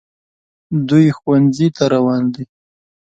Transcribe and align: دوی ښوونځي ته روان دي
دوی 0.89 1.05
ښوونځي 1.17 1.67
ته 1.75 1.83
روان 1.93 2.23
دي 2.33 2.43